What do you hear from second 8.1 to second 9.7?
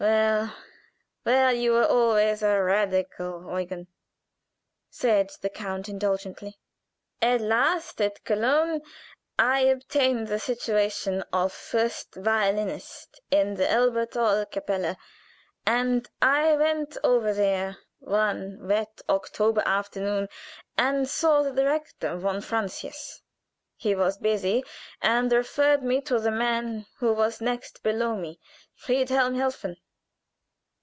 Köln I